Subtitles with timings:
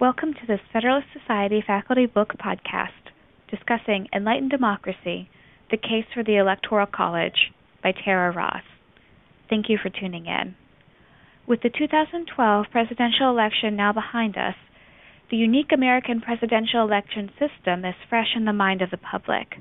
[0.00, 3.12] Welcome to this Federalist Society Faculty Book Podcast
[3.50, 5.28] discussing Enlightened Democracy
[5.70, 7.52] The Case for the Electoral College
[7.82, 8.62] by Tara Ross.
[9.50, 10.54] Thank you for tuning in.
[11.46, 14.54] With the 2012 presidential election now behind us,
[15.30, 19.56] the unique American presidential election system is fresh in the mind of the public.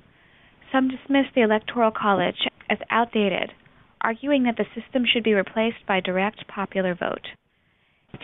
[0.71, 3.51] Some dismiss the Electoral College as outdated,
[3.99, 7.27] arguing that the system should be replaced by direct popular vote.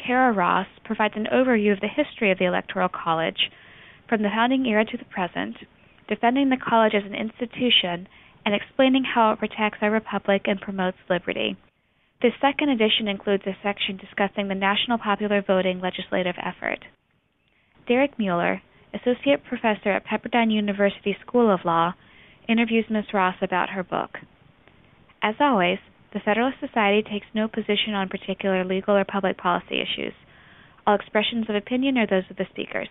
[0.06, 3.52] Tara Ross provides an overview of the history of the Electoral College
[4.08, 5.56] from the founding era to the present,
[6.08, 8.08] defending the college as an institution
[8.46, 11.58] and explaining how it protects our republic and promotes liberty.
[12.22, 16.80] This second edition includes a section discussing the national popular voting legislative effort.
[17.88, 18.62] Derek Muller,
[18.94, 21.94] Associate Professor at Pepperdine University School of Law,
[22.48, 23.14] interviews Ms.
[23.14, 24.20] Ross about her book.
[25.22, 25.80] As always,
[26.16, 30.14] the Federalist Society takes no position on particular legal or public policy issues.
[30.88, 32.88] All expressions of opinion are those of the speakers.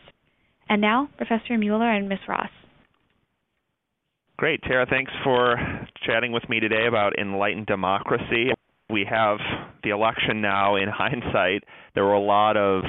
[0.69, 2.19] And now, Professor Muller and Ms.
[2.28, 2.50] Ross.
[4.36, 4.84] Great, Tara.
[4.84, 5.56] Thanks for
[6.06, 8.50] chatting with me today about enlightened democracy.
[8.91, 9.38] We have
[9.83, 11.64] the election now in hindsight.
[11.94, 12.83] There were a lot of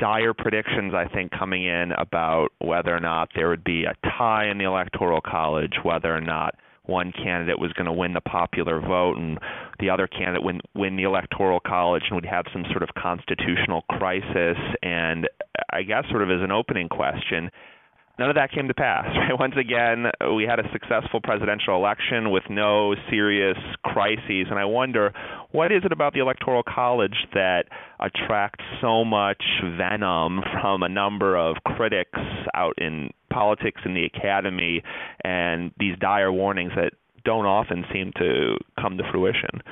[0.00, 4.50] dire predictions, I think, coming in about whether or not there would be a tie
[4.50, 6.56] in the Electoral College, whether or not
[6.90, 9.38] one candidate was going to win the popular vote and
[9.78, 13.82] the other candidate win win the electoral college and would have some sort of constitutional
[13.88, 15.28] crisis and
[15.72, 17.50] I guess sort of as an opening question
[18.20, 19.06] none of that came to pass.
[19.20, 19.38] Right?
[19.38, 25.12] Once again, we had a successful presidential election with no serious crises, and I wonder
[25.52, 27.64] what is it about the electoral college that
[27.98, 29.42] attracts so much
[29.78, 32.18] venom from a number of critics
[32.54, 34.82] out in politics in the academy,
[35.24, 36.92] and these dire warnings that
[37.24, 39.62] don't often seem to come to fruition.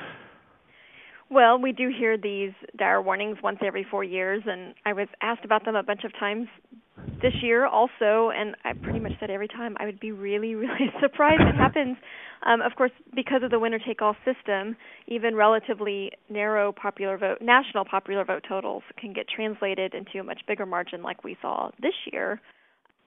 [1.30, 5.44] Well, we do hear these dire warnings once every four years, and I was asked
[5.44, 6.48] about them a bunch of times
[7.20, 10.90] this year also, and I pretty much said every time I would be really, really
[11.00, 11.98] surprised it happens.
[12.46, 14.76] Um, of course, because of the winner-take-all system,
[15.06, 20.40] even relatively narrow popular vote, national popular vote totals can get translated into a much
[20.46, 22.40] bigger margin, like we saw this year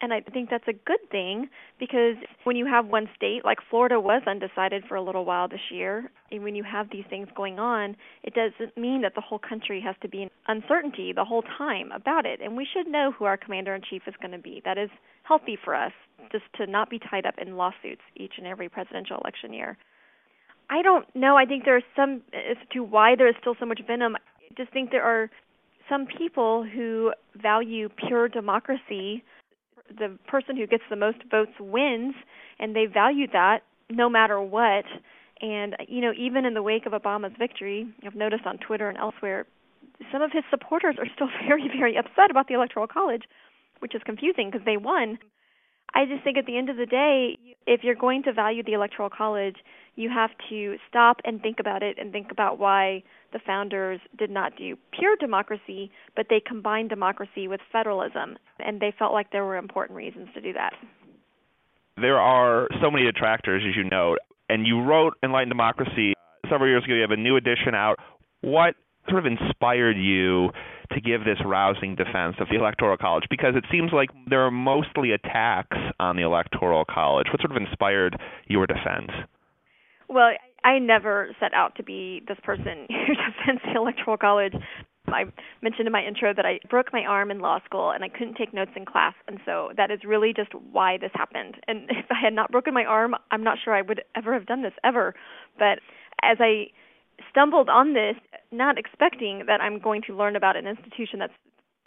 [0.02, 4.00] and I think that's a good thing because when you have one state like Florida
[4.00, 7.60] was undecided for a little while this year, and when you have these things going
[7.60, 11.44] on, it doesn't mean that the whole country has to be in uncertainty the whole
[11.58, 12.40] time about it.
[12.42, 14.62] And we should know who our commander in chief is going to be.
[14.66, 14.90] That is
[15.24, 15.94] healthy for us
[16.32, 19.78] just to not be tied up in lawsuits each and every presidential election year.
[20.70, 21.36] I don't know.
[21.36, 24.16] I think there are some as to why there is still so much venom.
[24.16, 25.30] I just think there are
[25.90, 29.24] some people who value pure democracy
[29.90, 32.16] the person who gets the most votes wins,
[32.60, 33.60] and they value that
[33.90, 34.86] no matter what.
[35.42, 38.98] And you know, even in the wake of Obama's victory, I've noticed on Twitter and
[38.98, 39.46] elsewhere,
[40.12, 43.24] some of his supporters are still very, very upset about the Electoral College,
[43.80, 45.18] which is confusing because they won.
[45.94, 47.38] I just think at the end of the day,
[47.68, 49.58] if you're going to value the Electoral College,
[49.96, 53.04] you have to stop and think about it and think about why
[53.34, 58.94] the founders did not do pure democracy, but they combined democracy with federalism, and they
[58.98, 60.74] felt like there were important reasons to do that.
[61.98, 64.20] There are so many detractors, as you note,
[64.50, 66.94] and you wrote Enlightened Democracy uh, several years ago.
[66.94, 67.98] You have a new edition out.
[68.42, 68.76] What
[69.10, 70.50] sort of inspired you
[70.92, 73.26] to give this rousing defense of the Electoral College?
[73.30, 77.28] Because it seems like there are mostly attacks on the Electoral College.
[77.32, 79.12] What sort of inspired your defense?
[80.10, 80.32] Well,
[80.64, 84.54] I never set out to be this person who defends the Electoral College.
[85.08, 85.26] I
[85.62, 88.36] mentioned in my intro that I broke my arm in law school and I couldn't
[88.36, 91.56] take notes in class, and so that is really just why this happened.
[91.68, 94.46] And if I had not broken my arm, I'm not sure I would ever have
[94.46, 95.16] done this ever.
[95.58, 95.80] But
[96.22, 96.68] as I
[97.30, 98.16] stumbled on this,
[98.52, 101.34] not expecting that I'm going to learn about an institution that's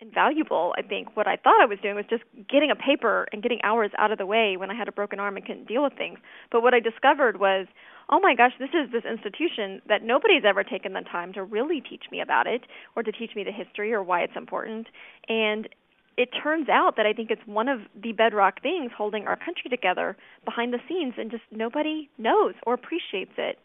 [0.01, 0.75] invaluable.
[0.77, 3.61] I think what I thought I was doing was just getting a paper and getting
[3.63, 5.95] hours out of the way when I had a broken arm and couldn't deal with
[5.97, 6.19] things.
[6.51, 7.67] But what I discovered was,
[8.11, 11.81] oh my gosh, this is this institution that nobody's ever taken the time to really
[11.81, 12.63] teach me about it
[12.97, 14.89] or to teach me the history or why it's important.
[15.29, 15.69] And
[16.17, 19.69] it turns out that I think it's one of the bedrock things holding our country
[19.71, 23.59] together behind the scenes and just nobody knows or appreciates it.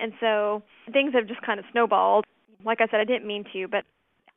[0.00, 2.24] And so things have just kind of snowballed.
[2.64, 3.84] Like I said, I didn't mean to, but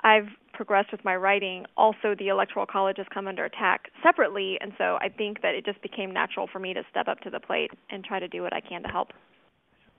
[0.03, 0.27] I've
[0.57, 1.65] progressed with my writing.
[1.77, 5.63] Also, the Electoral College has come under attack separately, and so I think that it
[5.63, 8.41] just became natural for me to step up to the plate and try to do
[8.41, 9.09] what I can to help.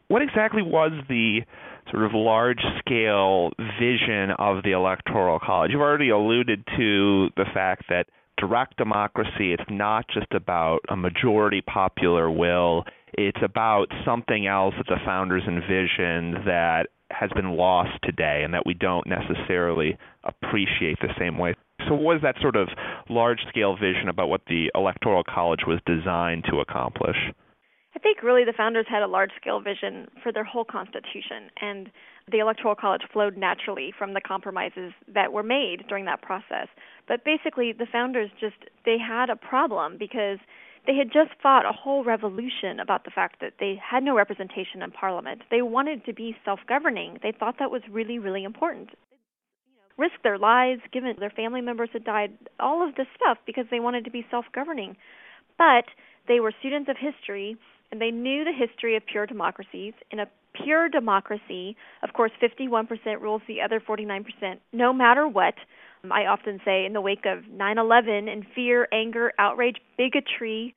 [0.09, 1.41] What exactly was the
[1.91, 3.51] sort of large scale
[3.81, 5.71] vision of the Electoral College?
[5.71, 8.07] You've already alluded to the fact that
[8.37, 12.85] direct democracy, it's not just about a majority popular will,
[13.15, 18.67] it's about something else that the founders envisioned that has been lost today and that
[18.67, 21.55] we don't necessarily appreciate the same way.
[21.87, 22.69] So, what was that sort of
[23.09, 27.17] large scale vision about what the Electoral College was designed to accomplish?
[27.95, 31.91] I think really the founders had a large scale vision for their whole Constitution, and
[32.31, 36.69] the Electoral College flowed naturally from the compromises that were made during that process.
[37.09, 40.39] But basically, the founders just they had a problem because
[40.89, 44.81] they had just fought a whole revolution about the fact that they had no representation
[44.83, 45.43] in Parliament.
[45.51, 47.19] They wanted to be self governing.
[47.23, 48.89] They thought that was really, really important.
[49.99, 53.81] Risk their lives, given their family members had died, all of this stuff because they
[53.81, 54.97] wanted to be self governing.
[55.59, 55.85] But
[56.27, 57.59] they were students of history
[57.93, 59.93] and they knew the history of pure democracies.
[60.11, 60.27] In a
[60.65, 62.89] pure democracy, of course, 51%
[63.21, 64.25] rules the other 49%,
[64.73, 65.55] no matter what.
[66.09, 70.75] Um, I often say, in the wake of 9 11 and fear, anger, outrage, bigotry,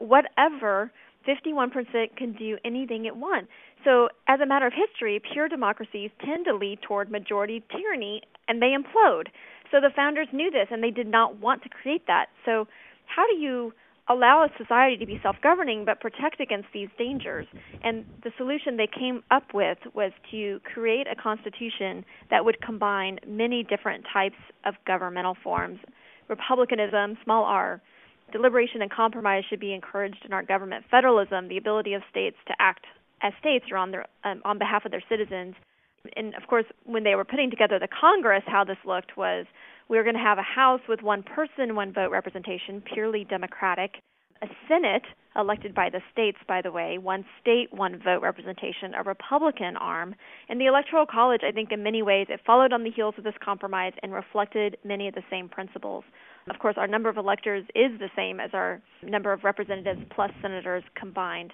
[0.00, 0.90] um, whatever,
[1.26, 3.50] 51% can do anything it wants.
[3.84, 8.60] So, as a matter of history, pure democracies tend to lead toward majority tyranny and
[8.60, 9.28] they implode.
[9.70, 12.26] So, the founders knew this and they did not want to create that.
[12.44, 12.66] So,
[13.06, 13.72] how do you
[14.08, 17.46] allow a society to be self governing but protect against these dangers?
[17.82, 23.18] And the solution they came up with was to create a constitution that would combine
[23.26, 25.78] many different types of governmental forms
[26.26, 27.82] republicanism, small r,
[28.32, 30.84] Deliberation and compromise should be encouraged in our government.
[30.90, 32.84] Federalism, the ability of states to act
[33.22, 35.54] as states or on their um, on behalf of their citizens.
[36.16, 39.46] And of course, when they were putting together the Congress, how this looked was
[39.88, 43.96] we were going to have a House with one person, one vote representation, purely democratic.
[44.42, 45.02] A Senate
[45.36, 50.14] elected by the states, by the way, one state, one vote representation, a Republican arm.
[50.48, 53.24] And the Electoral College, I think, in many ways, it followed on the heels of
[53.24, 56.04] this compromise and reflected many of the same principles.
[56.48, 60.30] Of course, our number of electors is the same as our number of representatives plus
[60.42, 61.52] senators combined.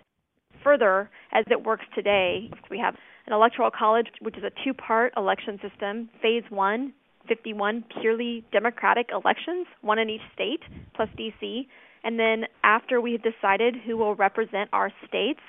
[0.65, 2.95] Further, as it works today, we have
[3.27, 6.11] an electoral college, which is a two part election system.
[6.21, 6.93] Phase one,
[7.31, 10.61] 51 purely democratic elections, one in each state,
[10.95, 11.67] plus DC.
[12.03, 15.41] And then after we have decided who will represent our states,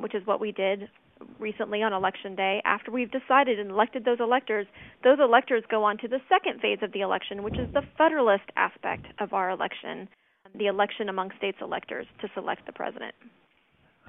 [0.00, 0.88] which is what we did
[1.38, 4.66] recently on election day, after we've decided and elected those electors,
[5.04, 8.50] those electors go on to the second phase of the election, which is the federalist
[8.56, 10.08] aspect of our election,
[10.58, 13.14] the election among states electors to select the president.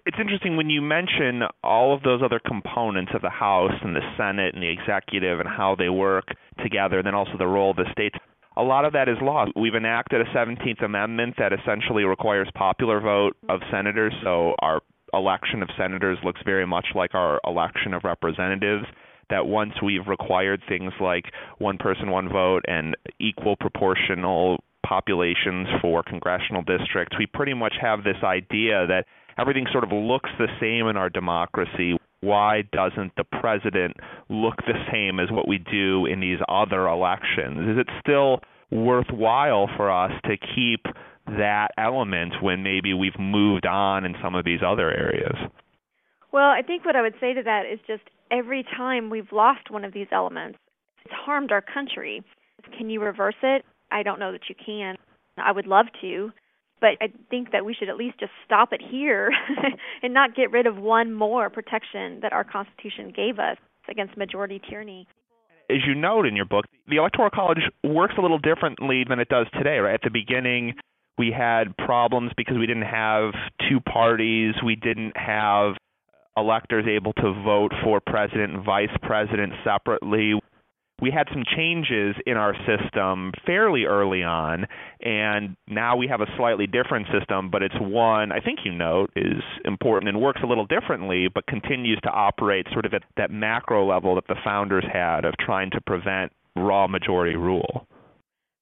[0.09, 4.01] It's interesting when you mention all of those other components of the House and the
[4.17, 6.25] Senate and the executive and how they work
[6.63, 8.17] together, and then also the role of the states
[8.57, 9.45] a lot of that is law.
[9.55, 14.81] We've enacted a 17th Amendment that essentially requires popular vote of senators, so our
[15.13, 18.85] election of senators looks very much like our election of representatives.
[19.29, 21.25] That once we've required things like
[21.59, 28.03] one person, one vote, and equal proportional populations for congressional districts, we pretty much have
[28.03, 29.05] this idea that
[29.39, 31.97] everything sort of looks the same in our democracy.
[32.21, 33.95] Why doesn't the president
[34.29, 37.69] look the same as what we do in these other elections?
[37.69, 38.41] Is it still
[38.71, 40.85] worthwhile for us to keep
[41.25, 45.35] that element when maybe we've moved on in some of these other areas?
[46.31, 49.71] Well, I think what I would say to that is just every time we've lost
[49.71, 50.59] one of these elements,
[51.05, 52.23] it's harmed our country.
[52.77, 53.63] Can you reverse it?
[53.91, 54.95] I don't know that you can.
[55.37, 56.31] I would love to,
[56.81, 59.31] but I think that we should at least just stop it here
[60.03, 63.57] and not get rid of one more protection that our Constitution gave us
[63.89, 65.07] against majority tyranny.
[65.69, 69.29] As you note in your book, the Electoral College works a little differently than it
[69.29, 69.93] does today, right?
[69.93, 70.73] At the beginning,
[71.17, 73.33] we had problems because we didn't have
[73.69, 75.75] two parties, we didn't have
[76.37, 80.33] electors able to vote for president and vice president separately
[81.01, 84.65] we had some changes in our system fairly early on,
[85.01, 89.11] and now we have a slightly different system, but it's one I think you note
[89.15, 93.31] is important and works a little differently, but continues to operate sort of at that
[93.31, 97.87] macro level that the founders had of trying to prevent raw majority rule.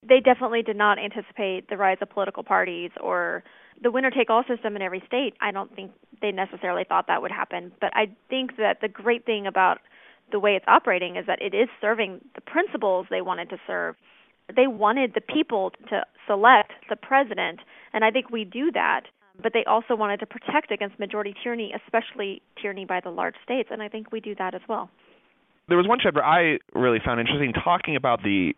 [0.08, 3.44] They definitely did not anticipate the rise of political parties or
[3.82, 5.34] the winner take all system in every state.
[5.42, 5.92] I don't think
[6.22, 9.80] they necessarily thought that would happen, but I think that the great thing about
[10.32, 13.96] the way it's operating is that it is serving the principles they wanted to serve.
[14.56, 17.60] They wanted the people to select the president,
[17.94, 19.02] and I think we do that.
[19.42, 23.70] But they also wanted to protect against majority tyranny, especially tyranny by the large states,
[23.72, 24.90] and I think we do that as well.
[25.68, 28.54] There was one chapter I really found interesting talking about the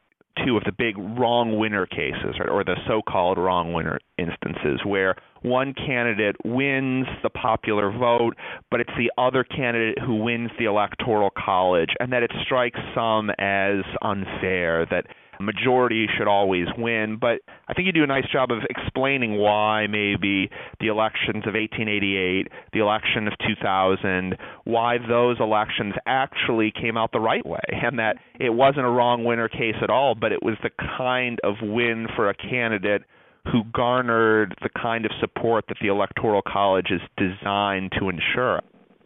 [0.45, 5.15] two of the big wrong winner cases, right, or the so-called wrong winner instances, where
[5.41, 8.35] one candidate wins the popular vote,
[8.71, 13.29] but it's the other candidate who wins the electoral college, and that it strikes some
[13.39, 15.05] as unfair that
[15.39, 19.87] majority should always win, but I think you do a nice job of explaining why
[19.87, 27.11] maybe the elections of 1888, the election of 2000, why those elections actually came out
[27.11, 30.43] the right way and that it wasn't a wrong winner case at all, but it
[30.43, 33.03] was the kind of win for a candidate
[33.51, 38.61] who garnered the kind of support that the Electoral College is designed to ensure.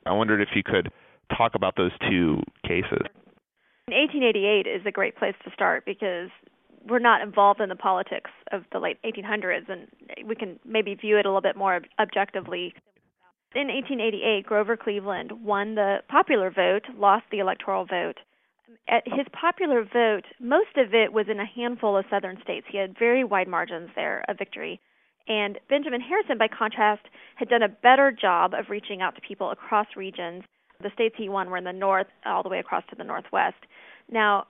[0.05, 0.91] I wondered if you could
[1.37, 3.05] talk about those two cases.
[3.87, 6.29] 1888 is a great place to start because
[6.87, 9.87] we're not involved in the politics of the late 1800s, and
[10.25, 12.73] we can maybe view it a little bit more objectively.
[13.55, 18.19] In 1888, Grover Cleveland won the popular vote, lost the electoral vote.
[18.87, 22.65] At his popular vote, most of it was in a handful of southern states.
[22.69, 24.79] He had very wide margins there of victory.
[25.27, 27.03] And Benjamin Harrison, by contrast,
[27.35, 30.43] had done a better job of reaching out to people across regions.
[30.81, 33.57] The states he won were in the north, all the way across to the northwest.
[34.11, 34.47] Now,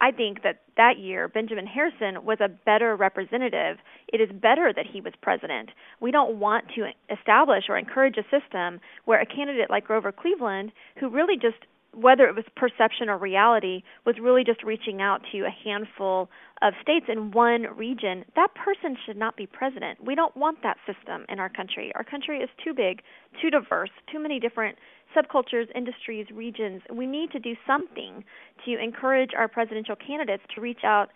[0.00, 3.76] I think that that year Benjamin Harrison was a better representative.
[4.08, 5.70] It is better that he was president.
[6.00, 10.72] We don't want to establish or encourage a system where a candidate like Grover Cleveland,
[10.98, 15.40] who really just whether it was perception or reality, was really just reaching out to
[15.40, 16.28] a handful
[16.62, 19.98] of states in one region, that person should not be president.
[20.04, 21.90] We don't want that system in our country.
[21.96, 23.02] Our country is too big,
[23.42, 24.78] too diverse, too many different
[25.16, 26.82] subcultures, industries, regions.
[26.92, 28.24] We need to do something
[28.64, 31.08] to encourage our presidential candidates to reach out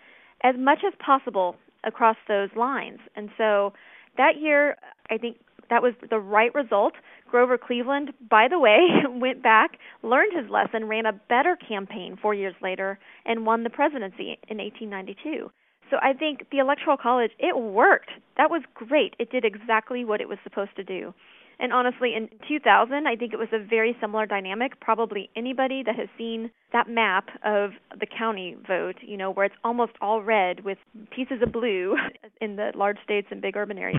[0.42, 2.98] as much as possible across those lines.
[3.16, 3.72] And so
[4.16, 4.76] that year,
[5.10, 5.38] I think
[5.70, 6.94] that was the right result.
[7.30, 12.34] Grover Cleveland, by the way, went back, learned his lesson, ran a better campaign four
[12.34, 15.50] years later, and won the presidency in 1892.
[15.90, 18.10] So I think the Electoral College, it worked.
[18.36, 19.14] That was great.
[19.18, 21.14] It did exactly what it was supposed to do.
[21.58, 24.80] And honestly, in 2000, I think it was a very similar dynamic.
[24.80, 29.54] Probably anybody that has seen that map of the county vote, you know, where it's
[29.62, 30.78] almost all red with
[31.11, 31.96] pieces of blue
[32.40, 33.99] in the large states and big urban areas,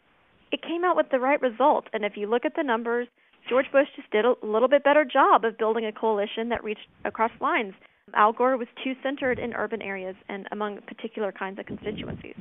[0.51, 1.85] it came out with the right result.
[1.93, 3.07] And if you look at the numbers,
[3.49, 6.87] George Bush just did a little bit better job of building a coalition that reached
[7.03, 7.73] across lines.
[8.13, 12.35] Al Gore was too centered in urban areas and among particular kinds of constituencies.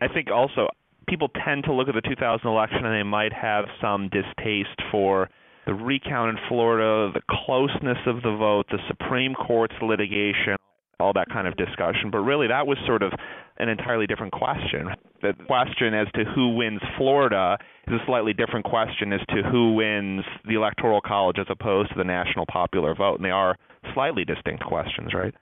[0.00, 0.68] I think also
[1.08, 5.28] people tend to look at the 2000 election and they might have some distaste for
[5.66, 10.56] the recount in Florida, the closeness of the vote, the Supreme Court's litigation,
[11.00, 12.10] all that kind of discussion.
[12.10, 13.12] But really, that was sort of
[13.58, 14.88] an entirely different question.
[15.22, 17.58] The question as to who wins Florida
[17.88, 21.94] is a slightly different question as to who wins the Electoral College as opposed to
[21.96, 23.16] the national popular vote.
[23.16, 23.56] And they are
[23.92, 25.34] slightly distinct questions, right?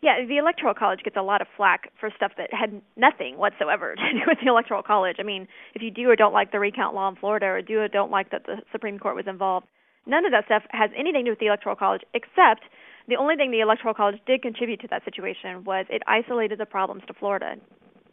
[0.00, 3.94] Yeah, the Electoral College gets a lot of flack for stuff that had nothing whatsoever
[3.96, 5.16] to do with the Electoral College.
[5.18, 7.80] I mean, if you do or don't like the recount law in Florida or do
[7.80, 9.66] or don't like that the Supreme Court was involved,
[10.06, 12.62] none of that stuff has anything to do with the Electoral College except
[13.08, 16.66] the only thing the Electoral College did contribute to that situation was it isolated the
[16.66, 17.56] problems to Florida.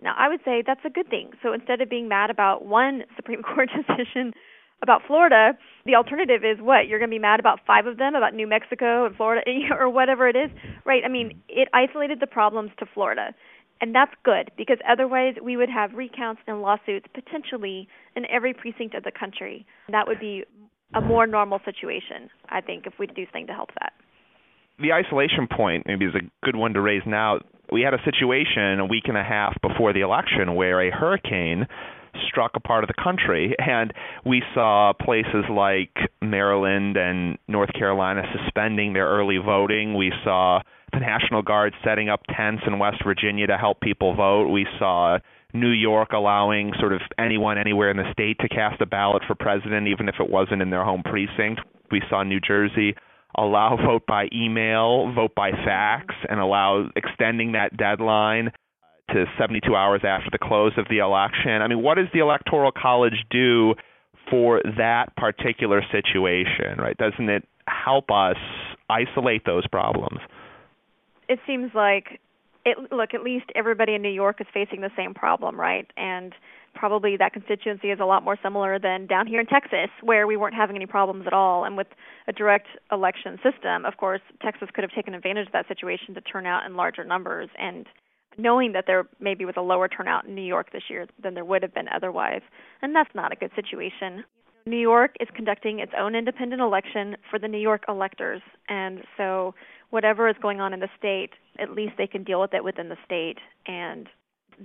[0.01, 1.31] Now, I would say that's a good thing.
[1.43, 4.33] So instead of being mad about one Supreme Court decision
[4.81, 6.87] about Florida, the alternative is what?
[6.87, 9.41] You're going to be mad about five of them, about New Mexico and Florida,
[9.79, 10.49] or whatever it is,
[10.85, 11.03] right?
[11.05, 13.33] I mean, it isolated the problems to Florida.
[13.81, 18.95] And that's good because otherwise we would have recounts and lawsuits potentially in every precinct
[18.95, 19.65] of the country.
[19.89, 20.45] That would be
[20.93, 23.93] a more normal situation, I think, if we do something to help that.
[24.79, 27.39] The isolation point maybe is a good one to raise now.
[27.71, 31.65] We had a situation a week and a half before the election where a hurricane
[32.27, 33.55] struck a part of the country.
[33.57, 33.93] And
[34.25, 35.91] we saw places like
[36.21, 39.95] Maryland and North Carolina suspending their early voting.
[39.95, 44.49] We saw the National Guard setting up tents in West Virginia to help people vote.
[44.49, 45.19] We saw
[45.53, 49.35] New York allowing sort of anyone anywhere in the state to cast a ballot for
[49.35, 51.61] president, even if it wasn't in their home precinct.
[51.91, 52.95] We saw New Jersey
[53.37, 58.51] allow vote by email, vote by fax, and allow extending that deadline
[59.09, 61.61] to 72 hours after the close of the election.
[61.61, 63.75] I mean, what does the Electoral College do
[64.29, 66.97] for that particular situation, right?
[66.97, 68.37] Doesn't it help us
[68.89, 70.19] isolate those problems?
[71.27, 72.19] It seems like
[72.65, 75.85] it look, at least everybody in New York is facing the same problem, right?
[75.97, 76.33] And
[76.73, 80.35] probably that constituency is a lot more similar than down here in Texas, where we
[80.35, 81.63] weren't having any problems at all.
[81.63, 81.87] And with
[82.27, 86.21] a direct election system, of course, Texas could have taken advantage of that situation to
[86.21, 87.85] turn out in larger numbers and
[88.37, 91.45] knowing that there maybe was a lower turnout in New York this year than there
[91.45, 92.41] would have been otherwise.
[92.81, 94.23] And that's not a good situation.
[94.65, 98.41] New York is conducting its own independent election for the New York electors.
[98.67, 99.53] And so
[99.91, 102.89] whatever is going on in the state, at least they can deal with it within
[102.89, 103.37] the state.
[103.67, 104.09] And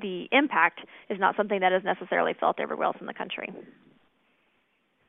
[0.00, 3.52] the impact is not something that is necessarily felt everywhere else in the country.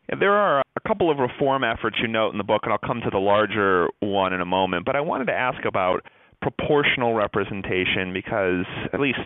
[0.10, 2.80] Yeah, there are a couple of reform efforts you note in the book, and I'll
[2.80, 4.86] come to the larger one in a moment.
[4.86, 6.06] But I wanted to ask about
[6.42, 9.20] proportional representation because at least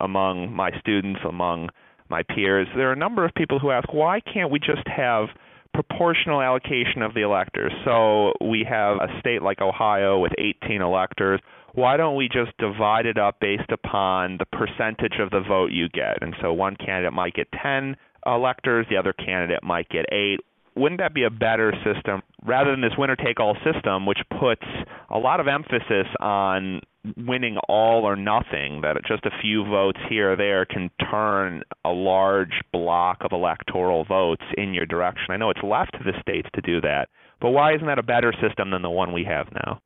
[0.00, 1.68] among my students, among
[2.08, 5.28] my peers, there are a number of people who ask, why can't we just have
[5.74, 7.72] proportional allocation of the electors?
[7.84, 11.40] So we have a state like Ohio with 18 electors.
[11.74, 15.88] Why don't we just divide it up based upon the percentage of the vote you
[15.88, 16.22] get?
[16.22, 20.40] And so one candidate might get 10 electors, the other candidate might get 8
[20.78, 24.62] wouldn't that be a better system rather than this winner take all system, which puts
[25.10, 26.80] a lot of emphasis on
[27.16, 31.90] winning all or nothing, that just a few votes here or there can turn a
[31.90, 35.26] large block of electoral votes in your direction?
[35.30, 37.08] I know it's left to the states to do that,
[37.40, 39.80] but why isn't that a better system than the one we have now?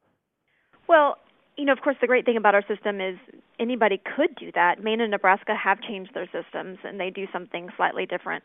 [0.89, 1.19] Well,
[1.57, 3.17] you know, of course, the great thing about our system is
[3.61, 4.83] anybody could do that.
[4.83, 8.43] Maine and Nebraska have changed their systems, and they do something slightly different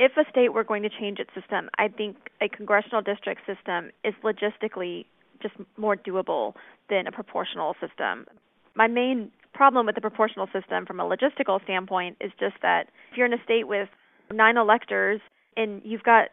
[0.00, 3.90] if a state were going to change its system, I think a congressional district system
[4.02, 5.04] is logistically
[5.42, 6.54] just more doable
[6.88, 8.26] than a proportional system.
[8.74, 13.16] My main problem with the proportional system from a logistical standpoint is just that if
[13.16, 13.88] you're in a state with
[14.32, 15.20] nine electors
[15.56, 16.28] and you've got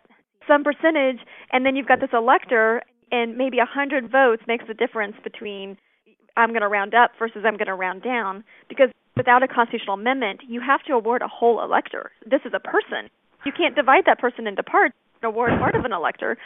[0.47, 1.19] some percentage
[1.51, 5.77] and then you've got this elector and maybe a hundred votes makes the difference between
[6.35, 9.95] I'm going to round up versus I'm going to round down because without a constitutional
[9.95, 12.11] amendment you have to award a whole elector.
[12.25, 13.09] This is a person
[13.45, 16.38] you can't divide that person into parts award part of an elector.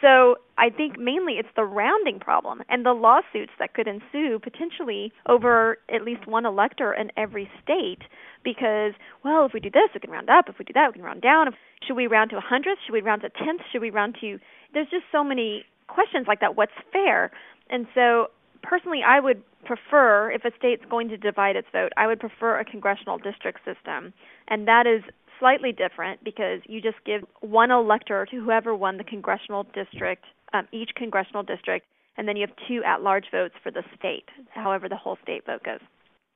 [0.00, 5.12] So I think mainly it's the rounding problem and the lawsuits that could ensue potentially
[5.28, 8.00] over at least one elector in every state
[8.42, 8.92] because,
[9.24, 10.48] well, if we do this, we can round up.
[10.48, 11.48] If we do that, we can round down.
[11.86, 12.78] Should we round to a hundredth?
[12.86, 13.60] Should we round to a tenth?
[13.72, 14.38] Should we round to?
[14.72, 16.56] There's just so many questions like that.
[16.56, 17.30] What's fair?
[17.68, 18.28] And so
[18.62, 22.58] personally, I would prefer if a state's going to divide its vote, I would prefer
[22.58, 24.12] a congressional district system,
[24.48, 25.02] and that is
[25.40, 30.68] slightly different because you just give one elector to whoever won the congressional district, um,
[30.72, 34.96] each congressional district, and then you have two at-large votes for the state, however the
[34.96, 35.80] whole state vote goes.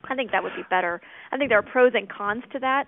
[0.05, 1.01] I think that would be better.
[1.31, 2.87] I think there are pros and cons to that.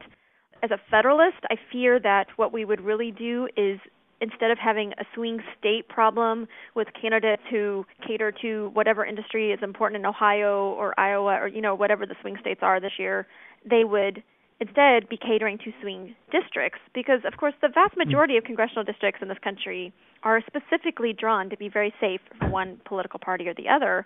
[0.62, 3.78] As a federalist, I fear that what we would really do is
[4.20, 9.58] instead of having a swing state problem with candidates who cater to whatever industry is
[9.62, 13.26] important in Ohio or Iowa or you know whatever the swing states are this year,
[13.68, 14.22] they would
[14.60, 18.00] instead be catering to swing districts because of course the vast hmm.
[18.00, 19.92] majority of congressional districts in this country
[20.22, 24.04] are specifically drawn to be very safe for one political party or the other.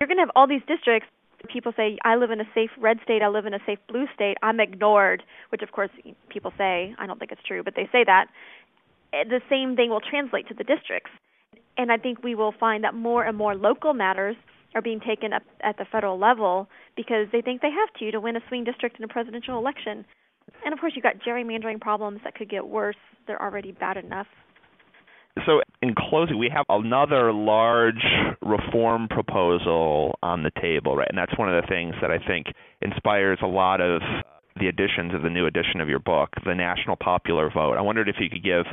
[0.00, 1.08] You're going to have all these districts
[1.52, 4.06] people say i live in a safe red state i live in a safe blue
[4.14, 5.90] state i'm ignored which of course
[6.28, 8.26] people say i don't think it's true but they say that.
[9.12, 11.10] Eh, the same thing will translate to the districts.
[11.76, 14.36] And i think we will find that more and more local matters
[14.74, 18.20] are being taken up at the federal level because they think they have to to
[18.20, 20.04] win a swing district in a presidential election.
[20.64, 22.96] And of course, you've got gerrymandering problems that could get worse.
[23.26, 24.26] They're already bad enough.
[25.46, 28.04] So, in closing, we have another large
[28.42, 31.08] reform proposal on the table, right?
[31.08, 32.48] And that's one of the things that I think
[32.82, 34.02] inspires a lot of
[34.60, 37.76] the additions of the new edition of your book, the national popular vote.
[37.78, 38.66] I wondered if you could give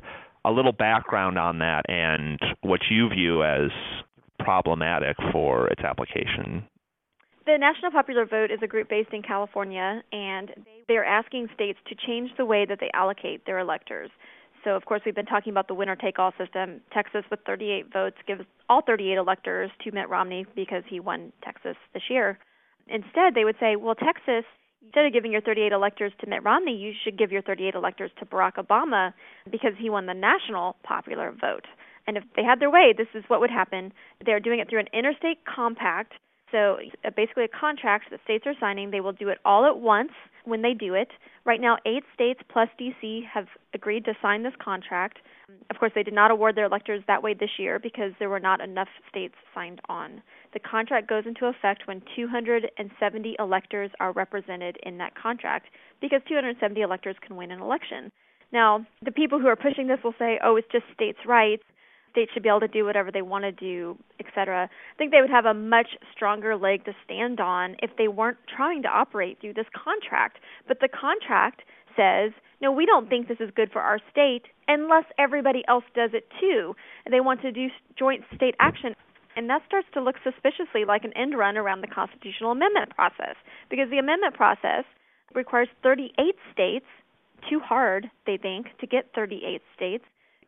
[0.43, 3.69] a little background on that and what you view as
[4.49, 6.65] problematic for its application?
[7.45, 10.49] The National Popular Vote is a group based in California, and
[10.87, 14.09] they are asking states to change the way that they allocate their electors.
[14.63, 16.81] So, of course, we've been talking about the winner take all system.
[16.91, 21.75] Texas, with 38 votes, gives all 38 electors to Mitt Romney because he won Texas
[21.93, 22.39] this year.
[22.87, 24.45] Instead, they would say, well, Texas,
[24.81, 28.09] instead of giving your 38 electors to Mitt Romney, you should give your 38 electors
[28.17, 29.13] to Barack Obama
[29.51, 31.65] because he won the national popular vote.
[32.09, 33.93] And if they had their way, this is what would happen.
[34.25, 36.13] They're doing it through an interstate compact.
[36.51, 38.89] So uh, basically, a contract that states are signing.
[38.89, 40.09] They will do it all at once
[40.43, 41.09] when they do it.
[41.45, 43.27] Right now, eight states plus D.C.
[43.31, 43.45] have
[43.75, 45.19] agreed to sign this contract.
[45.69, 48.39] Of course, they did not award their electors that way this year because there were
[48.39, 50.23] not enough states signed on.
[50.53, 55.67] The contract goes into effect when 270 electors are represented in that contract
[56.01, 58.11] because 270 electors can win an election.
[58.51, 61.61] Now, the people who are pushing this will say, oh, it's just states' rights
[62.19, 64.69] states should be able to do whatever they want to do, etc.
[64.69, 68.37] I think they would have a much stronger leg to stand on if they weren't
[68.53, 70.39] trying to operate through this contract.
[70.67, 71.61] But the contract
[71.95, 76.11] says, no, we don't think this is good for our state unless everybody else does
[76.13, 76.75] it too.
[77.05, 78.95] And they want to do joint state action.
[79.37, 83.35] And that starts to look suspiciously like an end run around the constitutional amendment process
[83.69, 84.83] because the amendment process
[85.33, 86.85] requires 38 states,
[87.49, 90.03] too hard, they think, to get 38 states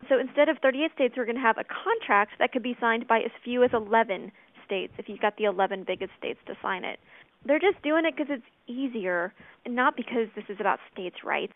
[0.10, 3.08] so instead of 38 states, we're going to have a contract that could be signed
[3.08, 4.32] by as few as 11
[4.66, 7.00] states if you've got the 11 biggest states to sign it.
[7.46, 9.34] They're just doing it because it's easier,
[9.68, 11.54] not because this is about states' rights.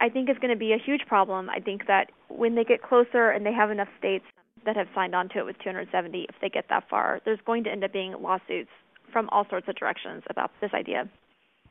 [0.00, 1.50] I think it's going to be a huge problem.
[1.50, 4.24] I think that when they get closer and they have enough states
[4.64, 7.64] that have signed on to it with 270, if they get that far, there's going
[7.64, 8.70] to end up being lawsuits
[9.12, 11.08] from all sorts of directions about this idea.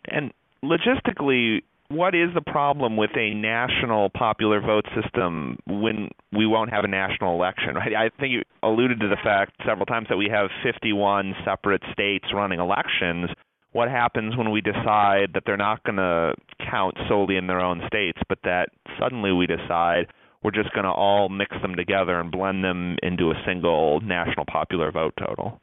[0.06, 0.32] And
[0.64, 6.84] logistically, what is the problem with a national popular vote system when we won't have
[6.84, 7.76] a national election?
[7.76, 7.94] Right?
[7.94, 12.26] I think you alluded to the fact several times that we have 51 separate states
[12.34, 13.30] running elections.
[13.74, 16.34] What happens when we decide that they're not going to
[16.70, 20.08] count solely in their own states, but that suddenly we decide
[20.44, 24.46] we're just going to all mix them together and blend them into a single national
[24.46, 25.62] popular vote total?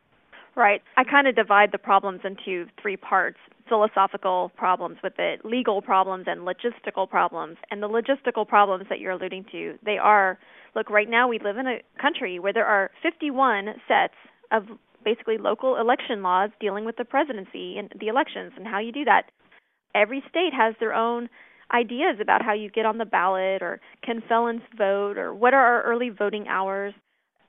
[0.56, 0.82] Right.
[0.96, 3.38] I kind of divide the problems into three parts
[3.68, 7.56] philosophical problems with it, legal problems, and logistical problems.
[7.70, 10.38] And the logistical problems that you're alluding to, they are
[10.74, 14.14] look, right now we live in a country where there are 51 sets
[14.52, 14.64] of
[15.04, 19.04] basically local election laws dealing with the presidency and the elections and how you do
[19.04, 19.30] that.
[19.94, 21.28] Every state has their own
[21.72, 25.64] ideas about how you get on the ballot or can felons vote or what are
[25.64, 26.94] our early voting hours,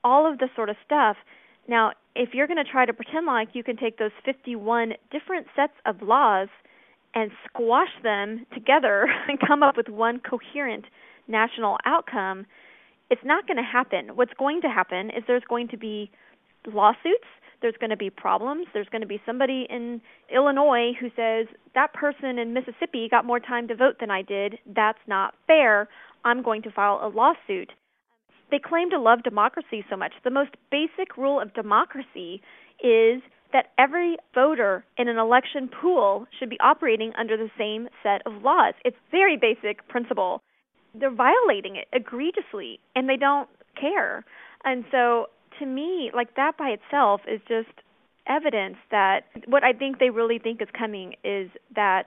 [0.04, 1.16] all of this sort of stuff.
[1.68, 5.46] Now, if you're going to try to pretend like you can take those 51 different
[5.54, 6.48] sets of laws
[7.14, 10.84] and squash them together and come up with one coherent
[11.28, 12.46] national outcome,
[13.10, 14.16] it's not going to happen.
[14.16, 16.10] What's going to happen is there's going to be
[16.66, 17.26] lawsuits,
[17.62, 20.00] there's going to be problems, there's going to be somebody in
[20.34, 24.58] Illinois who says that person in Mississippi got more time to vote than I did.
[24.66, 25.88] That's not fair.
[26.24, 27.72] I'm going to file a lawsuit.
[28.50, 30.12] They claim to love democracy so much.
[30.24, 32.42] The most basic rule of democracy
[32.82, 38.22] is that every voter in an election pool should be operating under the same set
[38.26, 38.74] of laws.
[38.84, 40.42] It's very basic principle.
[40.94, 43.48] They're violating it egregiously and they don't
[43.80, 44.24] care.
[44.64, 45.26] And so
[45.58, 47.70] to me, like that by itself is just
[48.28, 52.06] evidence that what I think they really think is coming is that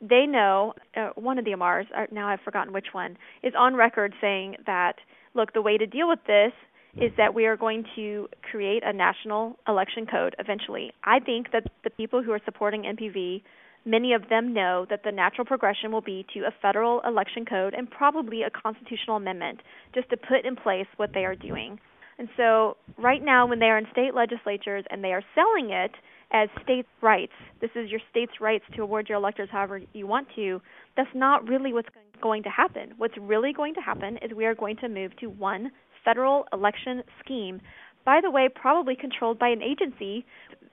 [0.00, 3.74] they know uh, one of the Amars, uh, now I've forgotten which one, is on
[3.74, 4.96] record saying that
[5.34, 6.52] look, the way to deal with this
[6.96, 10.92] is that we are going to create a national election code eventually.
[11.04, 13.42] I think that the people who are supporting NPV,
[13.84, 17.74] many of them know that the natural progression will be to a federal election code
[17.74, 19.60] and probably a constitutional amendment
[19.94, 21.78] just to put in place what they are doing.
[22.18, 25.92] And so, right now, when they are in state legislatures and they are selling it
[26.30, 30.28] as states' rights, this is your state's rights to award your electors however you want
[30.36, 30.60] to,
[30.96, 31.88] that's not really what's
[32.20, 32.92] going to happen.
[32.98, 35.70] What's really going to happen is we are going to move to one
[36.04, 37.60] federal election scheme,
[38.04, 40.24] by the way, probably controlled by an agency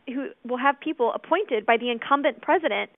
[0.08, 2.90] who will have people appointed by the incumbent president.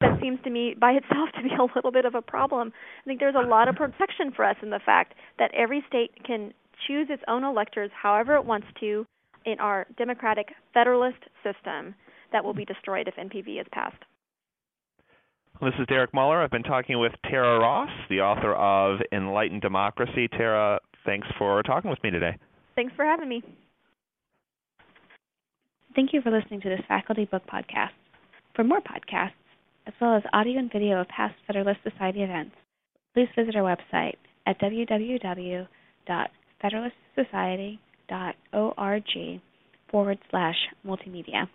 [0.00, 2.72] That seems to me by itself to be a little bit of a problem.
[3.02, 6.12] I think there's a lot of protection for us in the fact that every state
[6.24, 6.52] can
[6.86, 9.04] choose its own electors however it wants to
[9.52, 11.94] in our democratic federalist system
[12.32, 14.02] that will be destroyed if NPV is passed.
[15.60, 16.40] This is Derek Muller.
[16.40, 20.28] I've been talking with Tara Ross, the author of Enlightened Democracy.
[20.28, 22.36] Tara, thanks for talking with me today.
[22.76, 23.42] Thanks for having me.
[25.96, 27.90] Thank you for listening to this Faculty Book Podcast.
[28.54, 29.32] For more podcasts,
[29.86, 32.54] as well as audio and video of past Federalist Society events,
[33.14, 34.14] please visit our website
[34.46, 34.60] at
[38.10, 39.40] www.federalistsociety.org
[39.90, 41.48] forward slash multimedia.